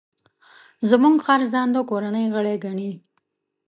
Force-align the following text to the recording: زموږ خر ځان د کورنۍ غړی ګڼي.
زموږ 0.89 1.15
خر 1.25 1.41
ځان 1.53 1.67
د 1.73 1.77
کورنۍ 1.89 2.25
غړی 2.33 2.55
ګڼي. 2.63 2.91